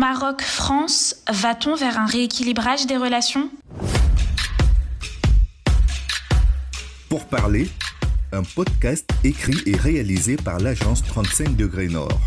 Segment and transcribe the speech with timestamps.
[0.00, 3.50] Maroc-France, va-t-on vers un rééquilibrage des relations?
[7.10, 7.68] Pour parler,
[8.32, 12.18] un podcast écrit et réalisé par l'agence 35 degrés Nord.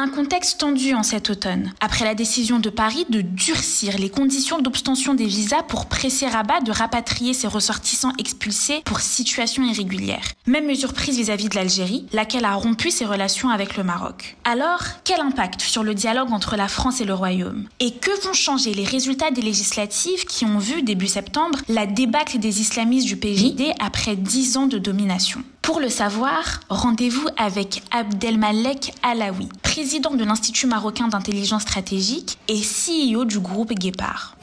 [0.00, 4.60] Un contexte tendu en cet automne, après la décision de Paris de durcir les conditions
[4.60, 10.22] d'obtention des visas pour presser Rabat de rapatrier ses ressortissants expulsés pour situation irrégulière.
[10.46, 14.36] Même mesure prise vis-à-vis de l'Algérie, laquelle a rompu ses relations avec le Maroc.
[14.44, 17.66] Alors, quel impact sur le dialogue entre la France et le Royaume?
[17.80, 22.38] Et que vont changer les résultats des législatives qui ont vu début septembre la débâcle
[22.38, 25.42] des islamistes du PJD après dix ans de domination?
[25.68, 33.26] Pour le savoir, rendez-vous avec Abdelmalek Alaoui, président de l'Institut marocain d'intelligence stratégique et CEO
[33.26, 34.34] du groupe Guépard.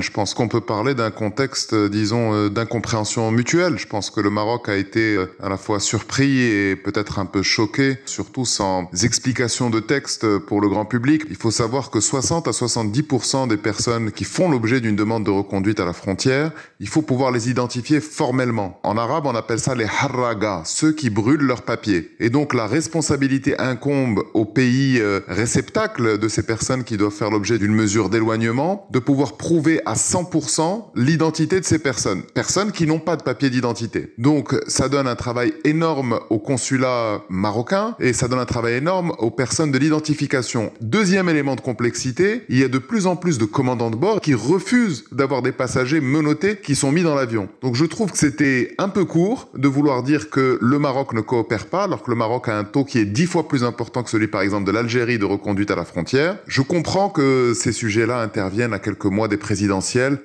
[0.00, 3.78] Je pense qu'on peut parler d'un contexte, euh, disons, euh, d'incompréhension mutuelle.
[3.78, 7.26] Je pense que le Maroc a été euh, à la fois surpris et peut-être un
[7.26, 11.24] peu choqué, surtout sans explication de texte pour le grand public.
[11.28, 15.30] Il faut savoir que 60 à 70% des personnes qui font l'objet d'une demande de
[15.30, 18.80] reconduite à la frontière, il faut pouvoir les identifier formellement.
[18.82, 22.16] En arabe, on appelle ça les harraga, ceux qui brûlent leurs papiers.
[22.20, 27.58] Et donc la responsabilité incombe au pays réceptacle de ces personnes qui doivent faire l'objet
[27.58, 32.22] d'une mesure d'éloignement, de pouvoir prouver à 100% l'identité de ces personnes.
[32.34, 34.12] Personnes qui n'ont pas de papier d'identité.
[34.18, 39.12] Donc ça donne un travail énorme au consulat marocain et ça donne un travail énorme
[39.18, 40.72] aux personnes de l'identification.
[40.80, 44.20] Deuxième élément de complexité, il y a de plus en plus de commandants de bord
[44.20, 47.48] qui refusent d'avoir des passagers menottés qui sont mis dans l'avion.
[47.62, 51.20] Donc je trouve que c'était un peu court de vouloir dire que le Maroc ne
[51.20, 54.02] coopère pas alors que le Maroc a un taux qui est dix fois plus important
[54.02, 56.38] que celui par exemple de l'Algérie de reconduite à la frontière.
[56.46, 59.69] Je comprends que ces sujets-là interviennent à quelques mois des présidents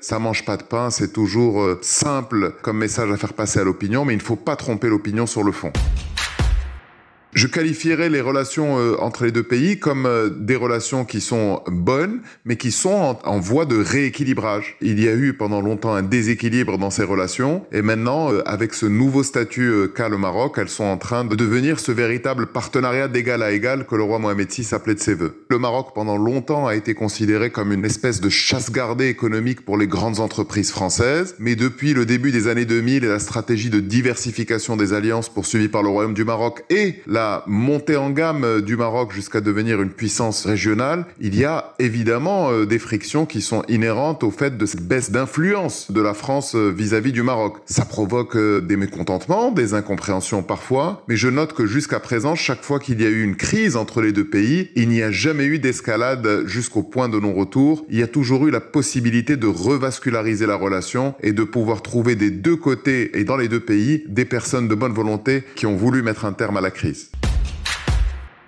[0.01, 3.63] ça mange pas de pain, c'est toujours euh, simple comme message à faire passer à
[3.63, 5.71] l'opinion, mais il ne faut pas tromper l'opinion sur le fond.
[7.35, 11.61] Je qualifierais les relations euh, entre les deux pays comme euh, des relations qui sont
[11.67, 14.77] bonnes, mais qui sont en, voie de rééquilibrage.
[14.79, 18.73] Il y a eu pendant longtemps un déséquilibre dans ces relations, et maintenant, euh, avec
[18.73, 23.09] ce nouveau statut qu'a le Maroc, elles sont en train de devenir ce véritable partenariat
[23.09, 25.43] d'égal à égal que le roi Mohamed VI appelait de ses voeux.
[25.49, 29.77] Le Maroc, pendant longtemps, a été considéré comme une espèce de chasse gardée économique pour
[29.77, 33.81] les grandes entreprises françaises, mais depuis le début des années 2000 et la stratégie de
[33.81, 38.61] diversification des alliances poursuivie par le Royaume du Maroc et la montée en gamme euh,
[38.61, 43.41] du Maroc jusqu'à devenir une puissance régionale, il y a évidemment euh, des frictions qui
[43.41, 47.57] sont inhérentes au fait de cette baisse d'influence de la France euh, vis-à-vis du Maroc.
[47.65, 52.79] Ça provoque des mécontentements, des incompréhensions parfois, mais je note que jusqu'à présent, chaque fois
[52.79, 55.59] qu'il y a eu une crise entre les deux pays, il n'y a jamais eu
[55.59, 57.85] d'escalade jusqu'au point de non-retour.
[57.89, 62.15] Il y a toujours eu la possibilité de revasculariser la relation et de pouvoir trouver
[62.15, 65.75] des deux côtés et dans les deux pays des personnes de bonne volonté qui ont
[65.75, 67.09] voulu mettre un terme à la crise.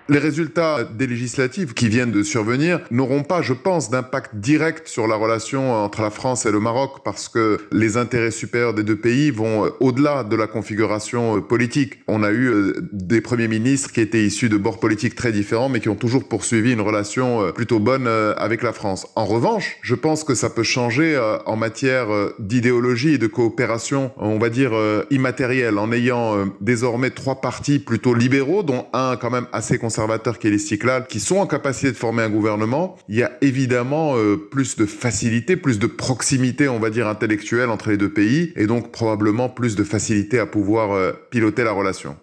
[0.09, 5.05] Les résultats des législatives qui viennent de survenir n'auront pas, je pense, d'impact direct sur
[5.05, 8.95] la relation entre la France et le Maroc parce que les intérêts supérieurs des deux
[8.95, 11.99] pays vont euh, au-delà de la configuration euh, politique.
[12.07, 15.67] On a eu euh, des premiers ministres qui étaient issus de bords politiques très différents
[15.67, 19.07] mais qui ont toujours poursuivi une relation plutôt bonne avec la France.
[19.15, 22.07] En revanche, je pense que ça peut changer en matière
[22.39, 24.71] d'idéologie et de coopération, on va dire
[25.09, 29.96] immatérielle, en ayant désormais trois partis plutôt libéraux, dont un quand même assez conservateur
[30.39, 34.15] qui est Cyclades, qui sont en capacité de former un gouvernement, il y a évidemment
[34.15, 38.53] euh, plus de facilité, plus de proximité, on va dire, intellectuelle entre les deux pays,
[38.55, 42.15] et donc probablement plus de facilité à pouvoir euh, piloter la relation.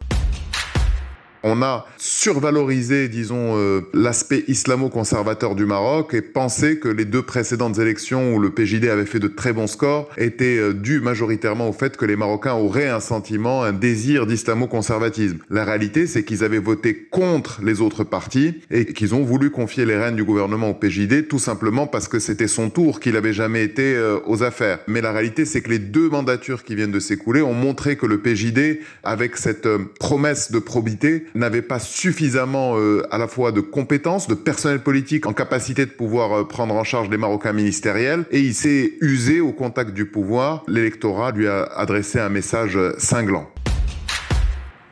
[1.43, 1.87] On a
[2.25, 8.39] survalorisé, disons, euh, l'aspect islamo-conservateur du Maroc et pensé que les deux précédentes élections où
[8.39, 12.07] le PJD avait fait de très bons scores étaient euh, dues majoritairement au fait que
[12.07, 15.37] les Marocains auraient un sentiment, un désir d'islamo-conservatisme.
[15.51, 19.85] La réalité, c'est qu'ils avaient voté contre les autres partis et qu'ils ont voulu confier
[19.85, 23.35] les rênes du gouvernement au PJD tout simplement parce que c'était son tour, qu'il avait
[23.35, 24.79] jamais été euh, aux affaires.
[24.87, 28.07] Mais la réalité, c'est que les deux mandatures qui viennent de s'écouler ont montré que
[28.07, 29.69] le PJD, avec cette
[30.01, 35.27] promesse de probité, n'avait pas suffisamment euh, à la fois de compétences, de personnel politique
[35.27, 39.41] en capacité de pouvoir euh, prendre en charge les Marocains ministériels, et il s'est usé
[39.41, 40.63] au contact du pouvoir.
[40.69, 43.49] L'électorat lui a adressé un message cinglant.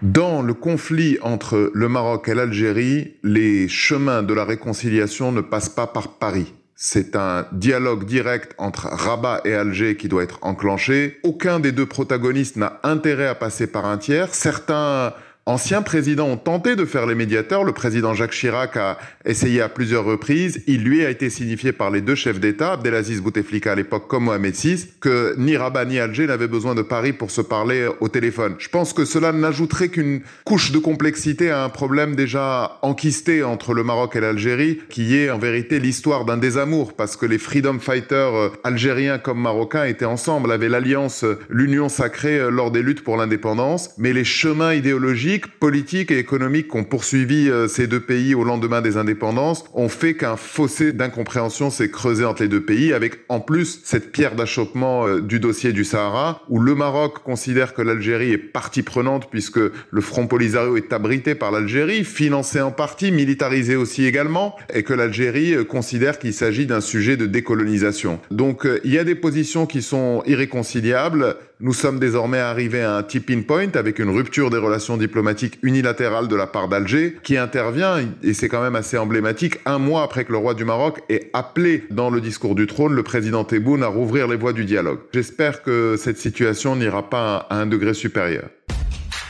[0.02, 5.68] Dans le conflit entre le Maroc et l'Algérie, les chemins de la réconciliation ne passent
[5.68, 6.52] pas par Paris.
[6.74, 11.20] C'est un dialogue direct entre Rabat et Alger qui doit être enclenché.
[11.22, 14.34] Aucun des deux protagonistes n'a intérêt à passer par un tiers.
[14.34, 15.14] Certains
[15.46, 17.64] anciens présidents ont tenté de faire les médiateurs.
[17.64, 20.62] Le président Jacques Chirac a essayé à plusieurs reprises.
[20.66, 24.24] Il lui a été signifié par les deux chefs d'État, Abdelaziz Bouteflika à l'époque comme
[24.24, 28.08] Mohamed VI, que ni Rabat ni Alger n'avaient besoin de Paris pour se parler au
[28.08, 28.54] téléphone.
[28.58, 33.74] Je pense que cela n'ajouterait qu'une couche de complexité à un problème déjà enquisté entre
[33.74, 37.78] le Maroc et l'Algérie, qui est en vérité l'histoire d'un désamour, parce que les freedom
[37.78, 42.82] fighters euh, algériens comme marocains étaient ensemble, avaient l'alliance, euh, l'union sacrée euh, lors des
[42.82, 48.34] luttes pour l'indépendance, mais les chemins idéologiques, politiques et économiques qu'ont poursuivi ces deux pays
[48.34, 52.92] au lendemain des indépendances ont fait qu'un fossé d'incompréhension s'est creusé entre les deux pays,
[52.92, 57.82] avec en plus cette pierre d'achoppement du dossier du Sahara, où le Maroc considère que
[57.82, 63.12] l'Algérie est partie prenante puisque le Front Polisario est abrité par l'Algérie, financé en partie,
[63.12, 68.20] militarisé aussi également, et que l'Algérie considère qu'il s'agit d'un sujet de décolonisation.
[68.30, 71.36] Donc il y a des positions qui sont irréconciliables.
[71.64, 76.26] Nous sommes désormais arrivés à un tipping point avec une rupture des relations diplomatiques unilatérales
[76.26, 80.24] de la part d'Alger qui intervient, et c'est quand même assez emblématique, un mois après
[80.24, 83.84] que le roi du Maroc ait appelé dans le discours du trône le président Tebboune
[83.84, 84.98] à rouvrir les voies du dialogue.
[85.14, 88.48] J'espère que cette situation n'ira pas à un degré supérieur.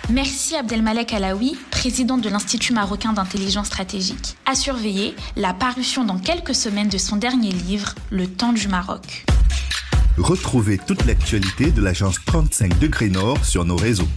[0.09, 4.39] Merci Abdelmalek Alaoui, président de l'Institut marocain d'intelligence stratégique.
[4.47, 9.27] À surveiller la parution dans quelques semaines de son dernier livre, Le temps du Maroc.
[10.19, 14.09] Retrouvez toute l'actualité de l'agence 35 degrés Nord sur nos réseaux.